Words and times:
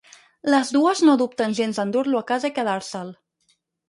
Les 0.51 0.69
dues 0.77 1.01
no 1.09 1.13
dubten 1.21 1.53
gens 1.59 1.79
en 1.83 1.91
dur-lo 1.97 2.21
a 2.21 2.27
casa 2.31 2.51
i 2.53 2.57
quedar-se'l. 2.57 3.13